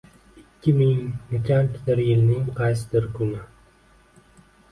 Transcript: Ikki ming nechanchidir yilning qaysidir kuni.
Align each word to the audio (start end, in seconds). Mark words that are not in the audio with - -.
Ikki 0.43 0.71
ming 0.77 1.01
nechanchidir 1.33 2.01
yilning 2.07 2.49
qaysidir 2.61 3.07
kuni. 3.19 3.45